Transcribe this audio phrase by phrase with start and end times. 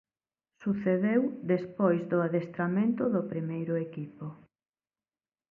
[0.61, 1.21] Sucedeu
[1.53, 4.25] despois do adestramento do primeiro equipo.